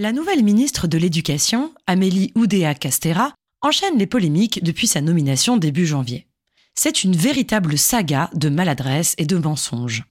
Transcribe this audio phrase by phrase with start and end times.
[0.00, 5.86] La nouvelle ministre de l'Éducation, Amélie Oudéa Castera, enchaîne les polémiques depuis sa nomination début
[5.86, 6.28] janvier.
[6.76, 10.04] C'est une véritable saga de maladresse et de mensonges.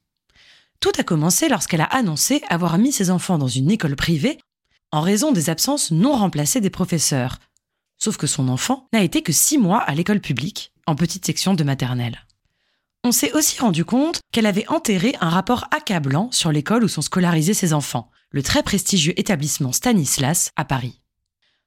[0.82, 4.40] Tout a commencé lorsqu'elle a annoncé avoir mis ses enfants dans une école privée
[4.92, 7.40] en raison des absences non remplacées des professeurs.
[7.98, 11.54] Sauf que son enfant n'a été que six mois à l'école publique, en petite section
[11.54, 12.26] de maternelle.
[13.06, 17.02] On s'est aussi rendu compte qu'elle avait enterré un rapport accablant sur l'école où sont
[17.02, 21.02] scolarisés ses enfants, le très prestigieux établissement Stanislas à Paris.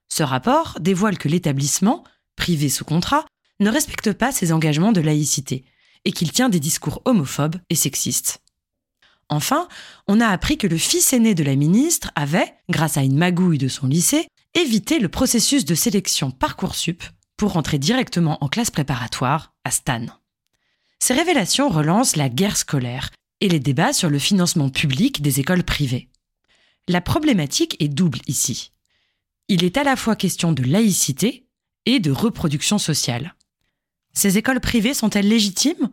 [0.08, 2.04] Ce rapport dévoile que l'établissement,
[2.36, 3.24] privé sous contrat,
[3.60, 5.64] ne respecte pas ses engagements de laïcité
[6.04, 8.42] et qu'il tient des discours homophobes et sexistes.
[9.28, 9.68] Enfin,
[10.08, 13.58] on a appris que le fils aîné de la ministre avait, grâce à une magouille
[13.58, 17.04] de son lycée, évité le processus de sélection Parcoursup
[17.36, 20.06] pour rentrer directement en classe préparatoire à Stan.
[20.98, 25.62] Ces révélations relancent la guerre scolaire et les débats sur le financement public des écoles
[25.64, 26.10] privées.
[26.90, 28.72] La problématique est double ici.
[29.46, 31.46] Il est à la fois question de laïcité
[31.86, 33.36] et de reproduction sociale.
[34.12, 35.90] Ces écoles privées sont-elles légitimes?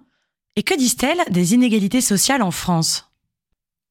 [0.55, 3.11] Et que disent-elles des inégalités sociales en France?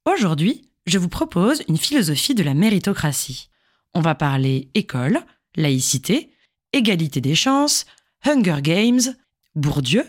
[0.03, 3.51] Aujourd'hui, je vous propose une philosophie de la méritocratie.
[3.93, 5.21] On va parler école,
[5.55, 6.33] laïcité,
[6.73, 7.85] égalité des chances,
[8.25, 9.15] Hunger Games,
[9.55, 10.03] Bourdieu,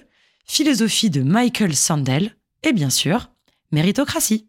[0.46, 3.30] philosophie de Michael Sandel et bien sûr,
[3.70, 4.47] méritocratie.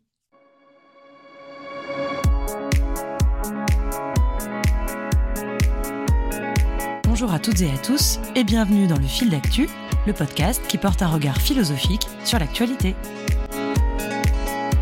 [7.21, 9.67] Bonjour à toutes et à tous et bienvenue dans le fil d'actu,
[10.07, 12.95] le podcast qui porte un regard philosophique sur l'actualité.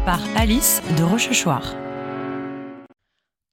[0.06, 1.76] Par Alice de Rochechouart.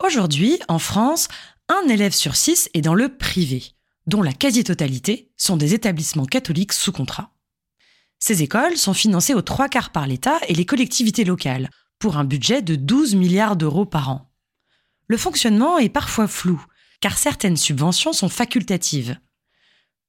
[0.05, 1.29] Aujourd'hui, en France,
[1.71, 3.73] un élève sur six est dans le privé,
[4.07, 7.31] dont la quasi-totalité sont des établissements catholiques sous contrat.
[8.19, 12.25] Ces écoles sont financées aux trois quarts par l'État et les collectivités locales, pour un
[12.25, 14.31] budget de 12 milliards d'euros par an.
[15.07, 16.63] Le fonctionnement est parfois flou,
[17.05, 19.19] car certaines subventions sont facultatives.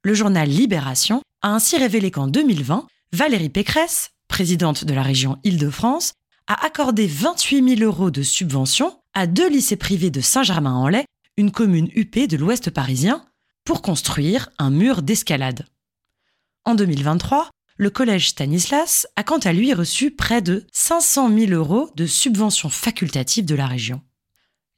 [0.06, 6.14] Le journal Libération a ainsi révélé qu'en 2020, Valérie Pécresse, présidente de la région Île-de-France,
[6.48, 11.04] a accordé 28 000 euros de subventions à deux lycées privés de Saint-Germain-en-Laye,
[11.36, 13.26] une commune huppée de l'ouest parisien,
[13.66, 15.66] pour construire un mur d'escalade.
[16.64, 21.92] En 2023, le collège Stanislas a quant à lui reçu près de 500 000 euros
[21.98, 24.02] de subventions facultatives de la région.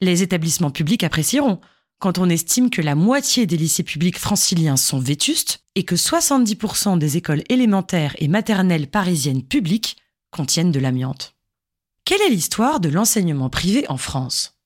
[0.01, 1.61] Les établissements publics apprécieront,
[1.99, 6.97] quand on estime que la moitié des lycées publics franciliens sont vétustes et que 70%
[6.99, 9.97] des écoles élémentaires et maternelles parisiennes publiques
[10.31, 11.35] contiennent de l'amiante.
[12.05, 14.57] Quelle est l'histoire de l'enseignement privé en France?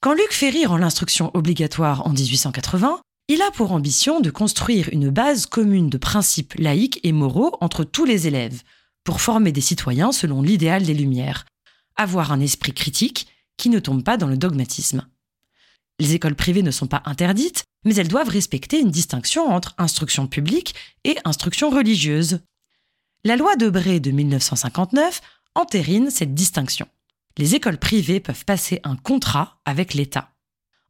[0.00, 5.10] Quand Luc Ferry rend l'instruction obligatoire en 1880, il a pour ambition de construire une
[5.10, 8.62] base commune de principes laïques et moraux entre tous les élèves,
[9.04, 11.46] pour former des citoyens selon l'idéal des Lumières,
[11.96, 15.06] avoir un esprit critique qui ne tombe pas dans le dogmatisme.
[16.00, 20.26] Les écoles privées ne sont pas interdites, mais elles doivent respecter une distinction entre instruction
[20.26, 20.74] publique
[21.04, 22.40] et instruction religieuse.
[23.22, 25.20] La loi de Bray de 1959
[25.54, 26.88] entérine cette distinction.
[27.36, 30.30] Les écoles privées peuvent passer un contrat avec l'État.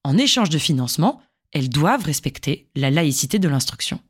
[0.04, 1.20] En échange de financement,
[1.52, 4.00] elles doivent respecter la laïcité de l'instruction.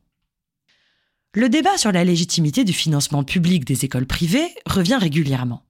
[1.33, 5.63] Le débat sur la légitimité du financement public des écoles privées revient régulièrement.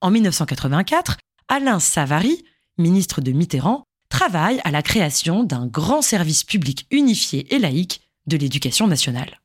[0.00, 1.16] En 1984,
[1.48, 2.44] Alain Savary,
[2.78, 3.85] ministre de Mitterrand,
[4.16, 9.42] travaille à la création d'un grand service public unifié et laïque de l'éducation nationale.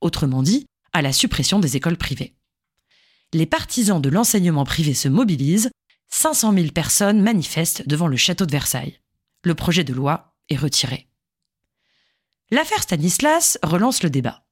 [0.00, 2.36] Autrement dit, à la suppression des écoles privées.
[3.32, 5.72] Les partisans de l'enseignement privé se mobilisent,
[6.06, 9.00] 500 000 personnes manifestent devant le château de Versailles.
[9.42, 11.08] Le projet de loi est retiré.
[12.52, 14.44] L'affaire Stanislas relance le débat.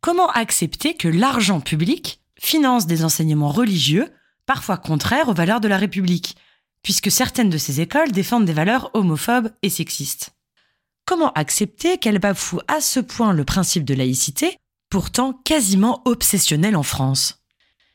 [0.00, 4.14] Comment accepter que l'argent public finance des enseignements religieux,
[4.46, 6.36] parfois contraires aux valeurs de la République,
[6.82, 10.30] puisque certaines de ces écoles défendent des valeurs homophobes et sexistes.
[11.04, 14.56] Comment accepter qu'elles bafouent à ce point le principe de laïcité,
[14.88, 17.42] pourtant quasiment obsessionnel en France?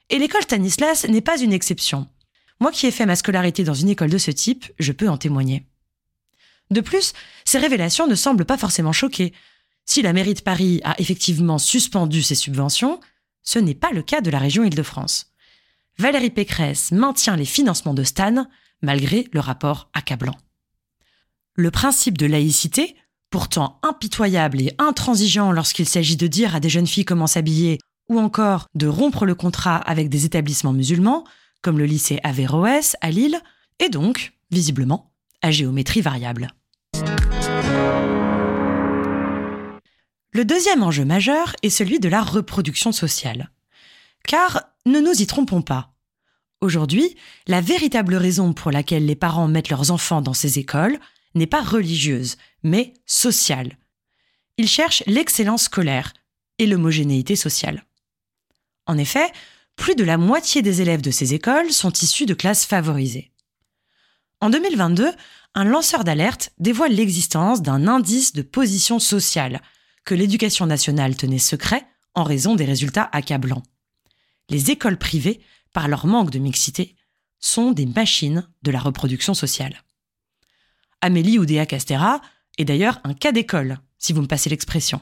[0.09, 2.07] Et l'école Stanislas n'est pas une exception.
[2.59, 5.17] Moi qui ai fait ma scolarité dans une école de ce type, je peux en
[5.17, 5.65] témoigner.
[6.71, 9.33] De plus, ces révélations ne semblent pas forcément choquer.
[9.85, 12.99] Si la mairie de Paris a effectivement suspendu ses subventions,
[13.43, 15.31] ce n'est pas le cas de la région Île-de-France.
[15.97, 18.47] Valérie Pécresse maintient les financements de Stan,
[18.81, 20.37] malgré le rapport accablant.
[21.55, 22.95] Le principe de laïcité,
[23.29, 27.79] pourtant impitoyable et intransigeant lorsqu'il s'agit de dire à des jeunes filles comment s'habiller
[28.09, 31.25] ou encore de rompre le contrat avec des établissements musulmans,
[31.61, 33.39] comme le lycée Averroès à Lille,
[33.79, 35.11] est donc, visiblement,
[35.41, 36.49] à géométrie variable.
[40.31, 43.51] Le deuxième enjeu majeur est celui de la reproduction sociale.
[44.27, 45.94] Car, ne nous y trompons pas,
[46.61, 47.15] Aujourd'hui,
[47.47, 50.99] la véritable raison pour laquelle les parents mettent leurs enfants dans ces écoles
[51.35, 53.77] n'est pas religieuse, mais sociale.
[54.57, 56.13] Ils cherchent l'excellence scolaire
[56.57, 57.85] et l'homogénéité sociale.
[58.87, 59.31] En effet,
[59.75, 63.31] plus de la moitié des élèves de ces écoles sont issus de classes favorisées.
[64.39, 65.11] En 2022,
[65.55, 69.61] un lanceur d'alerte dévoile l'existence d'un indice de position sociale
[70.05, 73.63] que l'éducation nationale tenait secret en raison des résultats accablants.
[74.49, 75.41] Les écoles privées,
[75.75, 76.95] par leur manque de mixité,
[77.41, 79.83] sont des machines de la reproduction sociale.
[81.01, 82.21] Amélie Oudéa Castera
[82.57, 85.01] est d'ailleurs un cas d'école, si vous me passez l'expression.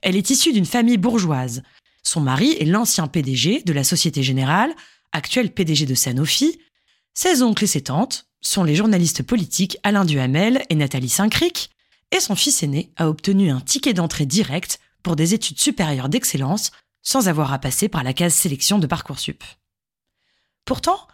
[0.00, 1.64] Elle est issue d'une famille bourgeoise.
[2.04, 4.72] Son mari est l'ancien PDG de la Société Générale,
[5.10, 6.60] actuel PDG de Sanofi.
[7.12, 11.70] Ses oncles et ses tantes sont les journalistes politiques Alain Duhamel et Nathalie Saint-Cric,
[12.12, 16.70] et son fils aîné a obtenu un ticket d'entrée direct pour des études supérieures d'excellence
[17.02, 19.42] sans avoir à passer par la case sélection de Parcoursup.
[20.68, 21.08] Pourtant,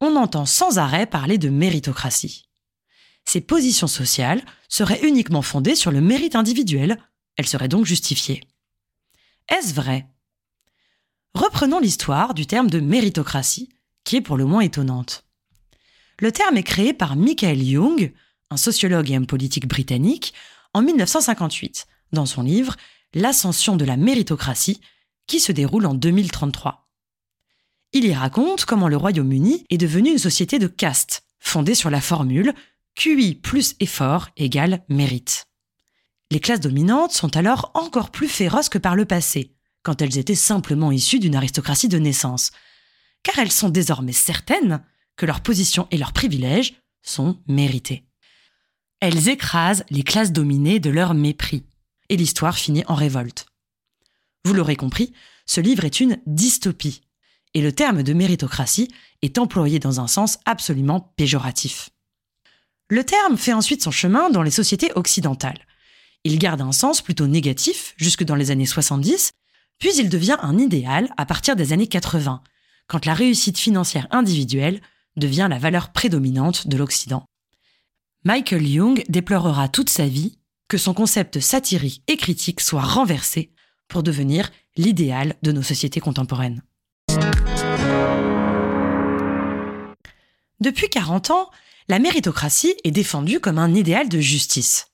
[0.00, 2.48] on entend sans arrêt parler de méritocratie.
[3.24, 6.98] Ces positions sociales seraient uniquement fondées sur le mérite individuel,
[7.36, 8.42] elles seraient donc justifiées.
[9.48, 10.08] Est-ce vrai?
[11.32, 13.68] Reprenons l'histoire du terme de méritocratie,
[14.02, 15.24] qui est pour le moins étonnante.
[16.18, 18.12] Le terme est créé par Michael Young,
[18.50, 20.34] un sociologue et homme politique britannique,
[20.74, 22.74] en 1958, dans son livre
[23.14, 24.80] L'ascension de la méritocratie,
[25.28, 26.87] qui se déroule en 2033.
[27.98, 32.00] Il y raconte comment le Royaume-Uni est devenu une société de caste, fondée sur la
[32.00, 32.54] formule
[32.94, 35.48] QI plus effort égale mérite.
[36.30, 39.52] Les classes dominantes sont alors encore plus féroces que par le passé,
[39.82, 42.52] quand elles étaient simplement issues d'une aristocratie de naissance,
[43.24, 44.80] car elles sont désormais certaines
[45.16, 48.04] que leur position et leurs privilèges sont mérités.
[49.00, 51.64] Elles écrasent les classes dominées de leur mépris,
[52.10, 53.46] et l'histoire finit en révolte.
[54.44, 55.12] Vous l'aurez compris,
[55.46, 57.00] ce livre est une dystopie,
[57.54, 58.88] et le terme de méritocratie
[59.22, 61.90] est employé dans un sens absolument péjoratif.
[62.88, 65.66] Le terme fait ensuite son chemin dans les sociétés occidentales.
[66.24, 69.32] Il garde un sens plutôt négatif jusque dans les années 70,
[69.78, 72.42] puis il devient un idéal à partir des années 80,
[72.86, 74.80] quand la réussite financière individuelle
[75.16, 77.24] devient la valeur prédominante de l'Occident.
[78.24, 83.52] Michael Young déplorera toute sa vie que son concept satirique et critique soit renversé
[83.88, 86.62] pour devenir l'idéal de nos sociétés contemporaines.
[90.60, 91.50] Depuis 40 ans,
[91.88, 94.88] la méritocratie est défendue comme un idéal de justice.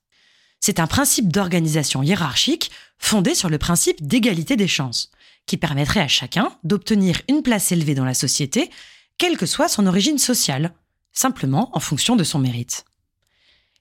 [0.60, 5.10] C'est un principe d'organisation hiérarchique fondé sur le principe d'égalité des chances,
[5.46, 8.70] qui permettrait à chacun d'obtenir une place élevée dans la société,
[9.18, 10.74] quelle que soit son origine sociale,
[11.12, 12.84] simplement en fonction de son mérite.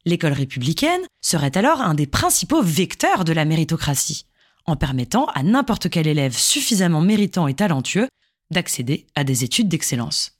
[0.05, 4.25] L'école républicaine serait alors un des principaux vecteurs de la méritocratie,
[4.65, 8.07] en permettant à n'importe quel élève suffisamment méritant et talentueux
[8.53, 10.39] d'accéder à des études d'excellence.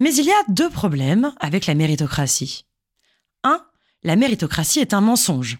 [0.00, 2.66] Mais il y a deux problèmes avec la méritocratie.
[3.44, 3.64] 1.
[4.02, 5.58] La méritocratie est un mensonge.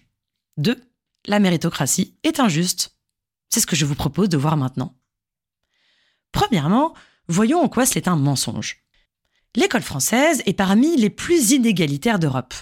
[0.57, 0.79] 2.
[1.25, 2.97] La méritocratie est injuste.
[3.49, 4.95] C'est ce que je vous propose de voir maintenant.
[6.31, 6.93] Premièrement,
[7.27, 8.83] voyons en quoi c'est un mensonge.
[9.55, 12.53] L'école française est parmi les plus inégalitaires d'Europe.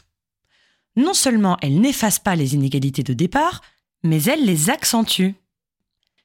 [0.95, 3.61] Non seulement elle n'efface pas les inégalités de départ,
[4.03, 5.31] mais elle les accentue.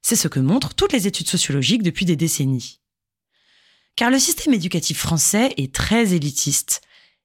[0.06, 2.79] C'est ce que montrent toutes les études sociologiques depuis des décennies.
[3.97, 6.83] Car le système éducatif français est très élitiste.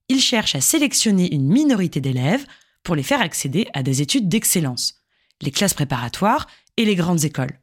[0.07, 2.45] Il cherche à sélectionner une minorité d'élèves
[2.83, 5.01] pour les faire accéder à des études d'excellence,
[5.41, 7.59] les classes préparatoires et les grandes écoles.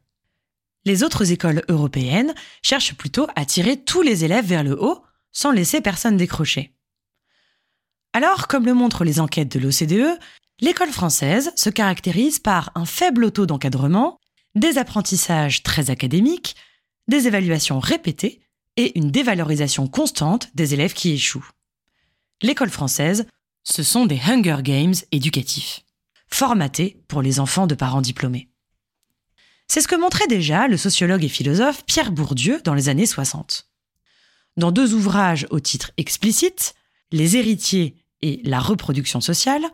[0.85, 5.51] Les autres écoles européennes cherchent plutôt à tirer tous les élèves vers le haut sans
[5.51, 6.75] laisser personne décrocher.
[8.13, 10.19] Alors, comme le montrent les enquêtes de l'OCDE,
[10.61, 14.19] l'école française se caractérise par un faible taux d'encadrement,
[14.59, 16.55] des apprentissages très académiques,
[17.07, 18.41] des évaluations répétées
[18.75, 21.49] et une dévalorisation constante des élèves qui échouent.
[22.41, 23.27] L'école française,
[23.63, 25.81] ce sont des Hunger Games éducatifs,
[26.27, 28.49] formatés pour les enfants de parents diplômés.
[29.67, 33.69] C'est ce que montrait déjà le sociologue et philosophe Pierre Bourdieu dans les années 60.
[34.55, 36.73] Dans deux ouvrages au titre explicite,
[37.11, 39.65] Les héritiers et la reproduction sociale,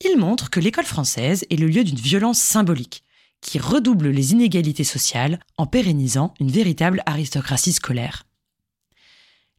[0.00, 3.04] il montre que l'école française est le lieu d'une violence symbolique,
[3.40, 8.24] qui redouble les inégalités sociales en pérennisant une véritable aristocratie scolaire.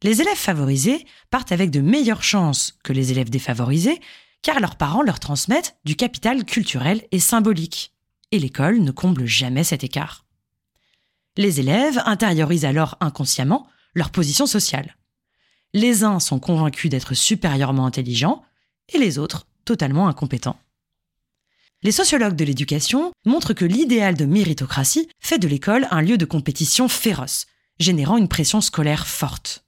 [0.02, 4.00] Les élèves favorisés partent avec de meilleures chances que les élèves défavorisés,
[4.42, 7.92] car leurs parents leur transmettent du capital culturel et symbolique,
[8.30, 10.24] et l'école ne comble jamais cet écart.
[11.36, 14.96] Les élèves intériorisent alors inconsciemment leur position sociale.
[15.74, 18.44] Les uns sont convaincus d'être supérieurement intelligents,
[18.92, 20.58] et les autres totalement incompétents.
[21.82, 26.24] Les sociologues de l'éducation montrent que l'idéal de méritocratie fait de l'école un lieu de
[26.24, 27.46] compétition féroce,
[27.78, 29.64] générant une pression scolaire forte.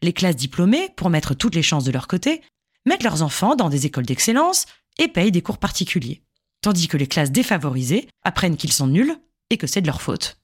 [0.00, 2.40] Les classes diplômées, pour mettre toutes les chances de leur côté,
[2.86, 4.66] mettent leurs enfants dans des écoles d'excellence
[4.98, 6.22] et payent des cours particuliers,
[6.60, 9.16] tandis que les classes défavorisées apprennent qu'ils sont nuls
[9.50, 10.38] et que c'est de leur faute.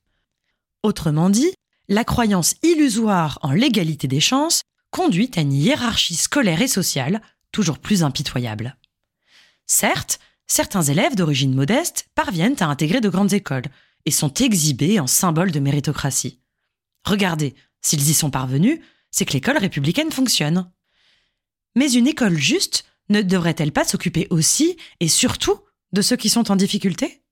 [0.83, 1.53] Autrement dit,
[1.89, 7.79] la croyance illusoire en l'égalité des chances conduit à une hiérarchie scolaire et sociale toujours
[7.79, 8.77] plus impitoyable.
[9.67, 10.19] Certes,
[10.51, 13.67] certains élèves d'origine modeste parviennent à intégrer de grandes écoles
[14.05, 16.41] et sont exhibés en symbole de méritocratie.
[17.05, 18.81] Regardez, s'ils y sont parvenus,
[19.13, 20.71] c'est que l'école républicaine fonctionne.
[21.77, 25.61] Mais une école juste ne devrait-elle pas s'occuper aussi et surtout
[25.93, 27.23] de ceux qui sont en difficulté?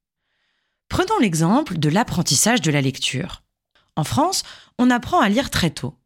[0.89, 3.43] Prenons l'exemple de l'apprentissage de la lecture.
[3.97, 4.45] En France,
[4.79, 5.99] on apprend à lire très tôt.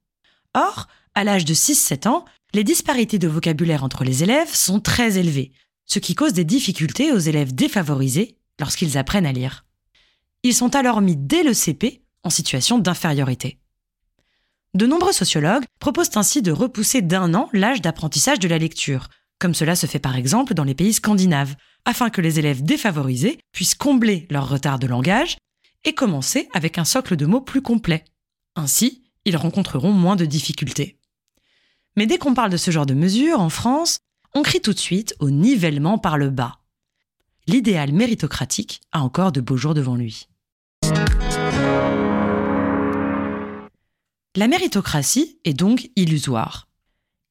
[0.55, 5.19] Or, à l'âge de 6-7 ans, les disparités de vocabulaire entre les élèves sont très
[5.19, 5.53] élevées,
[5.87, 9.65] ce qui cause des difficultés aux élèves défavorisés lorsqu'ils apprennent à lire.
[10.43, 13.59] Ils sont alors mis dès le CP en situation d'infériorité.
[14.75, 19.09] De nombreux sociologues proposent ainsi de repousser d'un an l'âge d'apprentissage de la lecture,
[19.39, 23.39] comme cela se fait par exemple dans les pays scandinaves, afin que les élèves défavorisés
[23.53, 25.37] puissent combler leur retard de langage
[25.85, 28.05] et commencer avec un socle de mots plus complet.
[28.55, 30.99] Ainsi, ils rencontreront moins de difficultés.
[31.97, 33.99] Mais dès qu'on parle de ce genre de mesures en France,
[34.35, 36.59] on crie tout de suite au nivellement par le bas.
[37.47, 40.29] L'idéal méritocratique a encore de beaux jours devant lui.
[44.35, 46.69] La méritocratie est donc illusoire.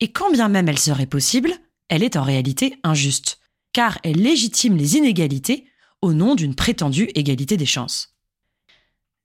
[0.01, 1.53] Et quand bien même elle serait possible,
[1.89, 3.39] elle est en réalité injuste,
[3.74, 5.65] car elle légitime les inégalités
[6.01, 8.15] au nom d'une prétendue égalité des chances.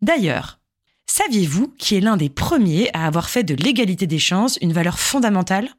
[0.03, 0.61] D'ailleurs,
[1.07, 4.99] saviez-vous qui est l'un des premiers à avoir fait de l'égalité des chances une valeur
[4.99, 5.71] fondamentale?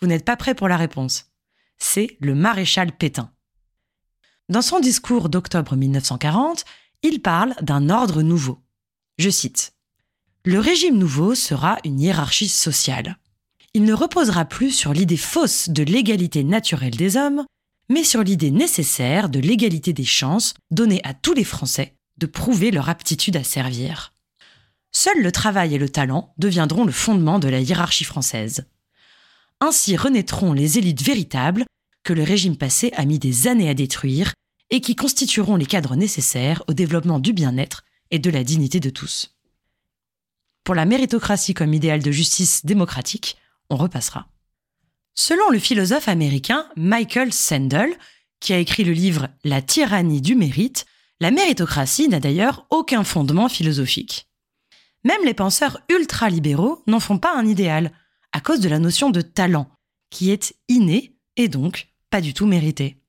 [0.00, 1.26] Vous n'êtes pas prêt pour la réponse.
[1.78, 3.32] C'est le maréchal Pétain.
[4.48, 6.64] Dans son discours d'octobre 1940,
[7.02, 8.62] il parle d'un ordre nouveau.
[9.18, 9.74] Je cite
[10.44, 13.18] Le régime nouveau sera une hiérarchie sociale.
[13.74, 17.44] Il ne reposera plus sur l'idée fausse de l'égalité naturelle des hommes,
[17.88, 22.70] mais sur l'idée nécessaire de l'égalité des chances donnée à tous les Français de prouver
[22.70, 24.14] leur aptitude à servir.
[24.92, 28.66] Seul le travail et le talent deviendront le fondement de la hiérarchie française.
[29.60, 31.64] Ainsi renaîtront les élites véritables
[32.04, 34.34] que le régime passé a mis des années à détruire
[34.70, 38.90] et qui constitueront les cadres nécessaires au développement du bien-être et de la dignité de
[38.90, 39.36] tous.
[40.64, 43.36] Pour la méritocratie comme idéal de justice démocratique,
[43.70, 44.28] on repassera.
[45.14, 47.96] Selon le philosophe américain Michael Sandel,
[48.40, 50.84] qui a écrit le livre La tyrannie du mérite,
[51.20, 54.28] la méritocratie n'a d'ailleurs aucun fondement philosophique.
[55.04, 57.92] Même les penseurs ultra-libéraux n'en font pas un idéal,
[58.36, 59.66] à cause de la notion de talent,
[60.10, 63.00] qui est inné et donc pas du tout mérité.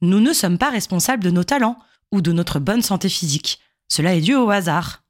[0.00, 1.78] Nous ne sommes pas responsables de nos talents
[2.10, 3.60] ou de notre bonne santé physique.
[3.88, 5.04] Cela est dû au hasard.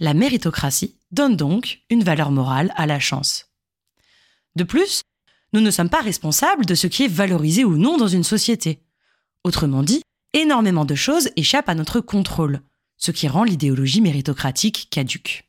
[0.00, 3.46] La méritocratie donne donc une valeur morale à la chance.
[4.54, 5.00] De plus,
[5.54, 8.82] nous ne sommes pas responsables de ce qui est valorisé ou non dans une société.
[9.44, 10.02] Autrement dit,
[10.34, 12.60] énormément de choses échappent à notre contrôle,
[12.98, 15.48] ce qui rend l'idéologie méritocratique caduque.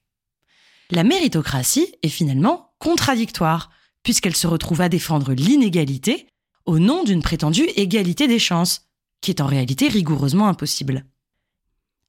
[0.90, 3.72] La méritocratie est finalement contradictoire,
[4.04, 6.28] puisqu'elle se retrouve à défendre l'inégalité
[6.66, 8.86] au nom d'une prétendue égalité des chances,
[9.22, 11.04] qui est en réalité rigoureusement impossible.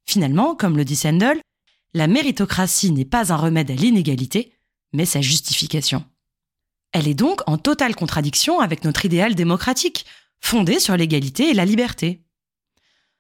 [0.05, 1.41] Finalement, comme le dit Sandel,
[1.95, 4.53] la méritocratie n'est pas un remède à l'inégalité,
[4.93, 6.05] mais sa justification.
[6.93, 10.05] Elle est donc en totale contradiction avec notre idéal démocratique,
[10.43, 12.23] fondé sur l'égalité et la liberté.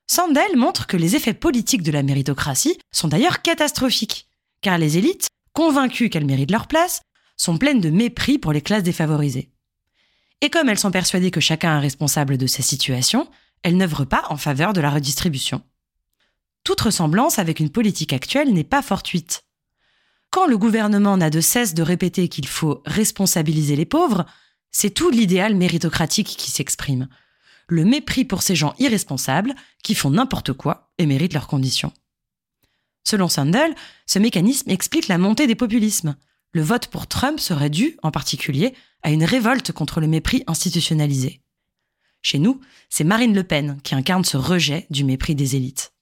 [0.06, 4.28] Sandel montre que les effets politiques de la méritocratie sont d'ailleurs catastrophiques,
[4.60, 7.00] car les élites, convaincues qu'elles méritent leur place,
[7.36, 9.50] sont pleines de mépris pour les classes défavorisées.
[10.40, 13.28] Et comme elles sont persuadées que chacun est responsable de sa situation,
[13.62, 15.62] elles n'œuvrent pas en faveur de la redistribution.
[16.64, 19.44] Toute ressemblance avec une politique actuelle n'est pas fortuite.
[20.30, 24.26] Quand le gouvernement n'a de cesse de répéter qu'il faut responsabiliser les pauvres,
[24.72, 27.08] c'est tout l'idéal méritocratique qui s'exprime,
[27.68, 31.92] le mépris pour ces gens irresponsables qui font n'importe quoi et méritent leurs conditions.
[33.04, 33.74] Selon Sandel,
[34.06, 36.16] ce mécanisme explique la montée des populismes.
[36.56, 41.42] Le vote pour Trump serait dû, en particulier, à une révolte contre le mépris institutionnalisé.
[42.22, 45.92] Chez nous, c'est Marine Le Pen qui incarne ce rejet du mépris des élites.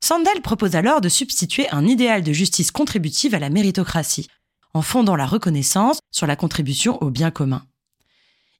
[0.00, 4.28] Sandel propose alors de substituer un idéal de justice contributive à la méritocratie,
[4.72, 7.62] en fondant la reconnaissance sur la contribution au bien commun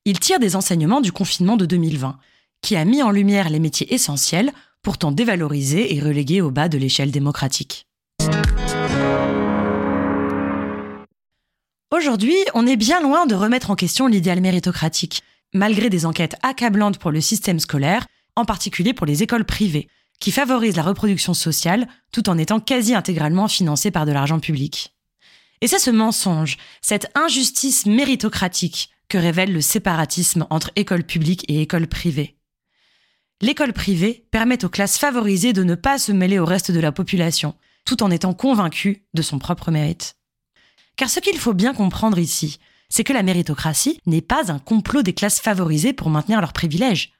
[0.05, 2.19] il tire des enseignements du confinement de 2020,
[2.61, 6.79] qui a mis en lumière les métiers essentiels, pourtant dévalorisés et relégués au bas de
[6.79, 7.87] l'échelle démocratique.
[12.03, 15.23] Aujourd'hui, on est bien loin de remettre en question l'idéal méritocratique,
[15.55, 19.87] malgré des enquêtes accablantes pour le système scolaire, en particulier pour les écoles privées,
[20.19, 24.97] qui favorise la reproduction sociale tout en étant quasi intégralement financé par de l'argent public.
[25.61, 31.63] Et c'est ce mensonge, cette injustice méritocratique que révèle le séparatisme entre école publique et
[31.63, 32.37] école privée.
[33.41, 36.91] L'école privée permet aux classes favorisées de ne pas se mêler au reste de la
[36.91, 37.55] population,
[37.85, 40.17] tout en étant convaincues de son propre mérite.
[41.03, 45.03] Car ce qu'il faut bien comprendre ici, c'est que la méritocratie n'est pas un complot
[45.03, 47.13] des classes favorisées pour maintenir leurs privilèges.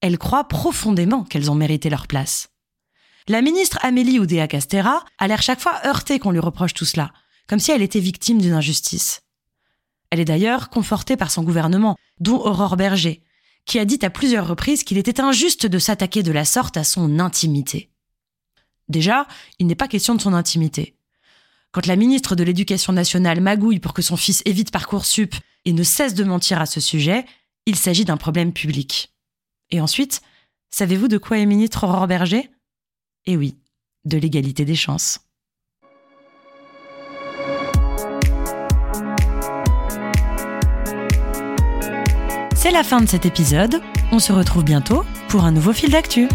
[0.00, 2.48] Elles croient profondément qu'elles ont mérité leur place.
[3.26, 7.12] La ministre Amélie Oudéa-Castera a l'air chaque fois heurtée qu'on lui reproche tout cela,
[7.46, 9.20] comme si elle était victime d'une injustice.
[10.08, 13.22] Elle est d'ailleurs confortée par son gouvernement, dont Aurore Berger,
[13.66, 16.82] qui a dit à plusieurs reprises qu'il était injuste de s'attaquer de la sorte à
[16.82, 17.90] son intimité.
[18.88, 19.26] Déjà,
[19.58, 20.97] il n'est pas question de son intimité.
[21.72, 25.34] Quand la ministre de l'Éducation nationale magouille pour que son fils évite Parcoursup
[25.64, 27.26] et ne cesse de mentir à ce sujet,
[27.66, 29.12] il s'agit d'un problème public.
[29.70, 30.22] Et ensuite,
[30.70, 32.50] savez-vous de quoi est ministre Aurore Berger?
[33.26, 33.58] Eh oui,
[34.06, 35.20] de l'égalité des chances.
[42.54, 43.82] C'est la fin de cet épisode.
[44.10, 46.28] On se retrouve bientôt pour un nouveau fil d'actu.